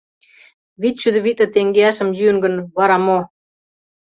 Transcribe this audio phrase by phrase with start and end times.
[0.81, 3.19] Вичшӱдӧ витле теҥгеашым йӱын гын, вара мо?